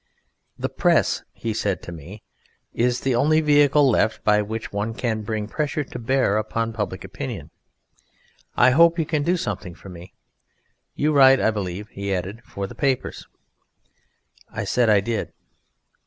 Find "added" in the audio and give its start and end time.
12.15-12.41